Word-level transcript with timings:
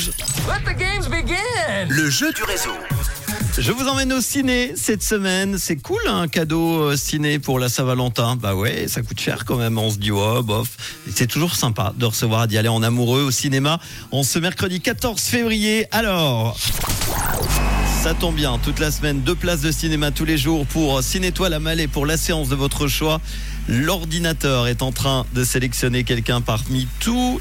Rouge. 0.00 0.10
Let 0.46 0.64
the 0.64 0.76
games 0.76 1.08
begin. 1.10 1.88
Le 1.88 2.10
jeu 2.10 2.32
du 2.32 2.42
réseau. 2.42 2.70
Je 3.58 3.72
vous 3.72 3.86
emmène 3.88 4.12
au 4.12 4.20
ciné 4.20 4.72
cette 4.76 5.02
semaine. 5.02 5.56
C'est 5.58 5.76
cool, 5.76 6.00
un 6.08 6.28
cadeau 6.28 6.82
euh, 6.82 6.96
ciné 6.96 7.38
pour 7.38 7.58
la 7.58 7.68
Saint-Valentin. 7.68 8.36
Bah 8.36 8.54
ouais, 8.54 8.88
ça 8.88 9.02
coûte 9.02 9.20
cher 9.20 9.44
quand 9.44 9.56
même. 9.56 9.78
On 9.78 9.90
se 9.90 9.98
dit, 9.98 10.10
oh, 10.10 10.42
bof. 10.42 10.68
C'est 11.14 11.26
toujours 11.26 11.56
sympa 11.56 11.92
de 11.96 12.06
recevoir, 12.06 12.46
d'y 12.46 12.56
aller 12.56 12.68
en 12.68 12.82
amoureux 12.82 13.22
au 13.22 13.30
cinéma 13.30 13.80
en 14.12 14.22
ce 14.22 14.38
mercredi 14.38 14.80
14 14.80 15.20
février. 15.20 15.86
Alors. 15.90 16.56
Ça 18.02 18.14
tombe 18.14 18.34
bien, 18.34 18.58
toute 18.64 18.78
la 18.78 18.90
semaine, 18.90 19.20
deux 19.20 19.34
places 19.34 19.60
de 19.60 19.70
cinéma 19.70 20.10
tous 20.10 20.24
les 20.24 20.38
jours 20.38 20.64
pour 20.66 21.02
Ciné-Toi 21.02 21.50
la 21.50 21.60
Malais 21.60 21.86
pour 21.86 22.06
la 22.06 22.16
séance 22.16 22.48
de 22.48 22.54
votre 22.54 22.88
choix. 22.88 23.20
L'ordinateur 23.68 24.68
est 24.68 24.80
en 24.80 24.90
train 24.90 25.26
de 25.34 25.44
sélectionner 25.44 26.04
quelqu'un 26.04 26.40
parmi 26.40 26.88
tous 27.00 27.38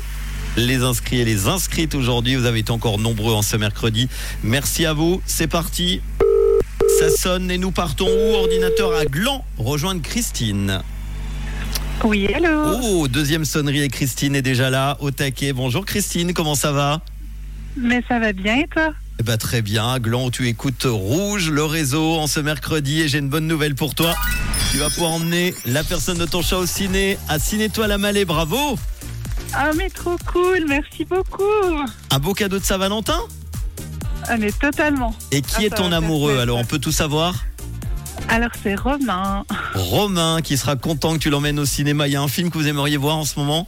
les 0.58 0.84
inscrits 0.84 1.20
et 1.20 1.26
les 1.26 1.48
inscrites 1.48 1.96
aujourd'hui. 1.96 2.36
Vous 2.36 2.46
avez 2.46 2.60
été 2.60 2.72
encore 2.72 3.00
nombreux 3.00 3.34
en 3.34 3.42
ce 3.42 3.58
mercredi. 3.58 4.10
Merci 4.44 4.86
à 4.86 4.94
vous. 4.94 5.22
C'est 5.26 5.48
parti. 5.48 6.02
Ça 7.00 7.10
sonne 7.10 7.50
et 7.52 7.58
nous 7.58 7.72
partons 7.72 8.08
où 8.08 8.34
Ordinateur 8.36 8.94
à 8.96 9.06
Gland 9.06 9.46
rejoindre 9.58 10.02
Christine. 10.02 10.82
Oui, 12.04 12.28
allô 12.34 12.80
Oh, 12.82 13.08
deuxième 13.08 13.46
sonnerie 13.46 13.84
et 13.84 13.90
Christine 13.90 14.36
est 14.36 14.42
déjà 14.42 14.70
là 14.70 14.98
au 15.02 15.12
taquet. 15.12 15.54
Bonjour 15.54 15.86
Christine, 15.86 16.34
comment 16.34 16.56
ça 16.56 16.72
va? 16.72 17.02
Mais 17.78 18.02
ça 18.08 18.20
va 18.20 18.34
bien 18.34 18.60
et 18.60 18.68
toi? 18.68 18.94
Eh 19.20 19.24
ben, 19.24 19.38
très 19.38 19.62
bien, 19.62 20.00
Gland 20.00 20.30
tu 20.30 20.48
écoutes 20.48 20.86
Rouge, 20.86 21.50
le 21.50 21.64
réseau 21.64 22.18
en 22.18 22.28
ce 22.28 22.40
mercredi 22.40 23.02
et 23.02 23.08
j'ai 23.10 23.20
une 23.20 23.30
bonne 23.30 23.48
nouvelle 23.48 23.76
pour 23.76 23.96
toi. 23.96 24.16
Tu 24.72 24.78
vas 24.78 24.90
pouvoir 24.90 25.12
emmener 25.12 25.54
la 25.66 25.84
personne 25.84 26.18
de 26.18 26.26
ton 26.26 26.42
chat 26.42 26.58
au 26.58 26.66
ciné 26.66 27.18
à 27.28 27.38
Ciné-Toi 27.38 27.88
la 27.88 27.98
Malais, 27.98 28.26
bravo 28.26 28.78
Ah 29.54 29.72
mais 29.76 29.90
trop 29.90 30.16
cool, 30.32 30.66
merci 30.68 31.06
beaucoup 31.06 31.44
Un 32.12 32.20
beau 32.20 32.34
cadeau 32.34 32.60
de 32.60 32.64
Saint-Valentin? 32.64 33.20
Ah 34.28 34.38
mais 34.38 34.52
totalement 34.52 35.16
Et 35.32 35.42
qui 35.42 35.56
Ah, 35.58 35.64
est 35.64 35.70
ton 35.70 35.90
faire 35.90 35.98
amoureux. 35.98 36.38
Alors 36.40 36.60
on 36.60 36.66
peut 36.66 36.80
tout 36.80 36.92
savoir? 36.92 37.34
Alors 38.28 38.52
c'est 38.62 38.76
Romain. 38.76 39.44
Romain 39.74 40.42
qui 40.44 40.56
sera 40.58 40.76
content 40.76 41.14
que 41.14 41.20
tu 41.20 41.30
l'emmènes 41.30 41.58
au 41.60 41.66
cinéma. 41.66 42.08
Il 42.08 42.14
y 42.14 42.16
a 42.16 42.22
un 42.22 42.28
film 42.28 42.52
que 42.52 42.58
vous 42.58 42.68
aimeriez 42.68 42.98
voir 42.98 43.18
en 43.18 43.26
ce 43.26 43.40
moment? 43.40 43.68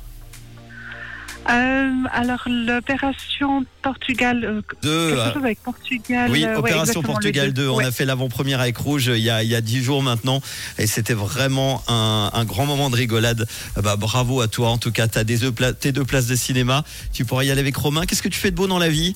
Euh, 1.51 1.91
alors 2.13 2.39
l'opération 2.47 3.65
Portugal, 3.81 4.43
euh, 4.45 4.61
Deux, 4.81 5.09
quelque 5.09 5.19
euh, 5.19 5.33
chose 5.33 5.43
avec 5.43 5.61
Portugal. 5.61 6.31
Oui, 6.31 6.45
euh, 6.45 6.57
Opération 6.57 7.01
Portugal 7.01 7.51
deux. 7.51 7.63
2. 7.63 7.69
On 7.69 7.75
Ouais. 7.77 7.85
a 7.85 7.91
fait 7.91 8.05
l'avant-première 8.05 8.61
avec 8.61 8.77
Rouge 8.77 9.11
il 9.13 9.21
y 9.21 9.29
a 9.29 9.43
il 9.43 9.49
y 9.49 9.55
a 9.55 9.59
dix 9.61 9.83
jours 9.83 10.01
maintenant 10.01 10.41
et 10.77 10.87
c'était 10.87 11.13
vraiment 11.13 11.83
un, 11.89 12.29
un 12.33 12.45
grand 12.45 12.65
moment 12.65 12.89
de 12.89 12.95
rigolade. 12.95 13.47
Euh, 13.77 13.81
Bah, 13.81 13.95
bravo 13.97 14.39
à 14.41 14.47
toi. 14.47 14.69
En 14.69 14.77
tout 14.77 14.91
cas, 14.91 15.07
tu 15.07 15.17
as 15.19 15.23
des 15.23 15.39
tes 15.79 15.91
deux 15.91 16.05
places 16.05 16.27
de 16.27 16.35
cinéma. 16.35 16.83
Tu 17.11 17.25
pourras 17.25 17.43
y 17.43 17.51
aller 17.51 17.61
avec 17.61 17.75
Romain. 17.75 18.05
Qu'est-ce 18.05 18.21
que 18.21 18.29
tu 18.29 18.39
fais 18.39 18.51
de 18.51 18.55
beau 18.55 18.67
dans 18.67 18.79
la 18.79 18.89
vie? 18.89 19.15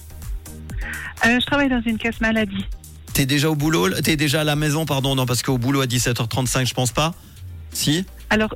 Euh, 1.25 1.39
je 1.39 1.45
travaille 1.45 1.69
dans 1.69 1.81
une 1.85 1.97
caisse 1.97 2.19
maladie. 2.19 2.65
T'es 3.13 3.25
déjà 3.25 3.49
au 3.49 3.55
boulot? 3.55 3.89
T'es 4.01 4.17
déjà 4.17 4.41
à 4.41 4.43
la 4.43 4.57
maison, 4.57 4.85
pardon 4.85 5.15
Non, 5.15 5.25
parce 5.25 5.41
qu'au 5.41 5.57
boulot 5.57 5.79
à 5.81 5.85
17h35, 5.85 6.67
je 6.67 6.73
pense 6.73 6.91
pas. 6.91 7.13
Si? 7.71 8.05
Alors 8.29 8.53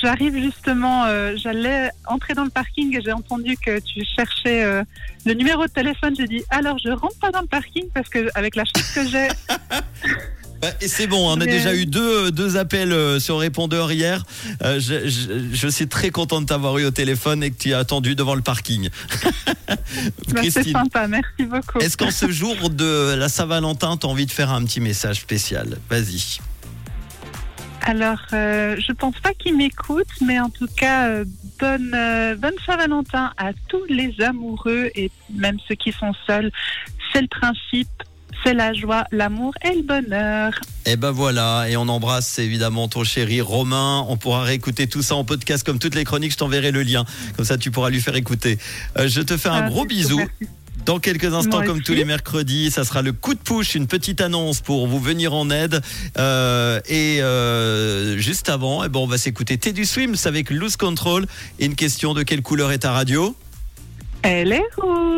j'arrive 0.00 0.36
justement, 0.38 1.04
euh, 1.04 1.34
j'allais 1.36 1.90
entrer 2.06 2.34
dans 2.34 2.44
le 2.44 2.50
parking 2.50 2.96
et 2.96 3.02
j'ai 3.04 3.12
entendu 3.12 3.56
que 3.56 3.78
tu 3.80 4.02
cherchais 4.16 4.62
euh, 4.62 4.82
le 5.26 5.34
numéro 5.34 5.66
de 5.66 5.70
téléphone. 5.72 6.14
J'ai 6.16 6.26
dit 6.28 6.42
alors 6.50 6.78
je 6.78 6.90
rentre 6.90 7.18
pas 7.18 7.30
dans 7.30 7.40
le 7.40 7.46
parking 7.48 7.84
parce 7.92 8.08
que 8.08 8.28
avec 8.34 8.54
la 8.56 8.64
chance 8.64 8.90
que 8.94 9.06
j'ai, 9.08 9.28
Et 10.80 10.88
c'est 10.88 11.06
bon, 11.06 11.28
on 11.28 11.34
a 11.34 11.36
Mais- 11.36 11.46
déjà 11.46 11.72
eu 11.72 11.86
deux, 11.86 12.32
deux 12.32 12.56
appels 12.56 12.90
euh, 12.92 13.20
sur 13.20 13.38
répondeur 13.38 13.92
hier. 13.92 14.24
Euh, 14.64 14.80
je, 14.80 15.08
je- 15.08 15.48
je 15.52 15.68
suis 15.68 15.86
très 15.86 16.10
content 16.10 16.40
de 16.40 16.46
t'avoir 16.46 16.76
eu 16.78 16.84
au 16.84 16.90
téléphone 16.90 17.44
et 17.44 17.52
que 17.52 17.56
tu 17.62 17.74
as 17.74 17.78
attendu 17.78 18.16
devant 18.16 18.34
le 18.34 18.42
parking. 18.42 18.88
bah, 19.68 20.40
c'est 20.50 20.68
sympa, 20.68 21.06
merci 21.06 21.44
beaucoup. 21.44 21.78
est-ce 21.78 21.96
qu'en 21.96 22.10
ce 22.10 22.28
jour 22.32 22.70
de 22.70 23.14
la 23.16 23.28
Saint-Valentin, 23.28 23.96
tu 23.98 24.06
as 24.06 24.10
envie 24.10 24.26
de 24.26 24.32
faire 24.32 24.50
un 24.50 24.64
petit 24.64 24.80
message 24.80 25.20
spécial? 25.20 25.78
Vas-y. 25.88 26.38
Alors, 27.88 28.18
euh, 28.34 28.76
je 28.86 28.92
pense 28.92 29.14
pas 29.18 29.32
qu'ils 29.32 29.56
m'écoutent, 29.56 30.20
mais 30.20 30.38
en 30.38 30.50
tout 30.50 30.66
cas, 30.76 31.08
euh, 31.08 31.24
bonne, 31.58 31.94
euh, 31.94 32.36
bonne 32.36 32.52
Saint-Valentin 32.66 33.32
à 33.38 33.52
tous 33.68 33.82
les 33.88 34.14
amoureux 34.20 34.90
et 34.94 35.10
même 35.34 35.56
ceux 35.66 35.74
qui 35.74 35.92
sont 35.92 36.12
seuls. 36.26 36.50
C'est 37.14 37.22
le 37.22 37.28
principe, 37.28 37.88
c'est 38.44 38.52
la 38.52 38.74
joie, 38.74 39.04
l'amour 39.10 39.54
et 39.64 39.74
le 39.74 39.82
bonheur. 39.82 40.52
Et 40.84 40.96
ben 40.96 41.12
voilà, 41.12 41.66
et 41.70 41.78
on 41.78 41.88
embrasse 41.88 42.38
évidemment 42.38 42.88
ton 42.88 43.04
chéri 43.04 43.40
Romain. 43.40 44.04
On 44.08 44.18
pourra 44.18 44.42
réécouter 44.42 44.86
tout 44.86 45.00
ça 45.02 45.14
en 45.16 45.24
podcast 45.24 45.64
comme 45.64 45.78
toutes 45.78 45.94
les 45.94 46.04
chroniques. 46.04 46.32
Je 46.32 46.36
t'enverrai 46.36 46.70
le 46.72 46.82
lien, 46.82 47.06
comme 47.36 47.46
ça 47.46 47.56
tu 47.56 47.70
pourras 47.70 47.88
lui 47.88 48.02
faire 48.02 48.16
écouter. 48.16 48.58
Euh, 48.98 49.08
je 49.08 49.22
te 49.22 49.38
fais 49.38 49.48
un 49.48 49.64
Ah, 49.64 49.68
gros 49.68 49.86
bisou. 49.86 50.20
Dans 50.88 51.00
quelques 51.00 51.34
instants, 51.34 51.58
Moi 51.58 51.66
comme 51.66 51.76
aussi. 51.76 51.84
tous 51.84 51.92
les 51.92 52.06
mercredis, 52.06 52.70
ça 52.70 52.82
sera 52.82 53.02
le 53.02 53.12
coup 53.12 53.34
de 53.34 53.38
push, 53.38 53.74
une 53.74 53.86
petite 53.86 54.22
annonce 54.22 54.62
pour 54.62 54.86
vous 54.86 54.98
venir 54.98 55.34
en 55.34 55.50
aide. 55.50 55.82
Euh, 56.16 56.80
et 56.88 57.20
euh, 57.20 58.16
juste 58.16 58.48
avant, 58.48 58.82
eh 58.82 58.88
ben, 58.88 59.00
on 59.00 59.06
va 59.06 59.18
s'écouter 59.18 59.58
Teddy 59.58 59.84
Swims 59.84 60.16
avec 60.24 60.48
Loose 60.48 60.78
Control. 60.78 61.26
Et 61.58 61.66
une 61.66 61.74
question 61.74 62.14
de 62.14 62.22
quelle 62.22 62.40
couleur 62.40 62.72
est 62.72 62.78
ta 62.78 62.92
radio? 62.92 63.36
Elle 64.22 64.50
est 64.50 64.64
rouge. 64.78 65.08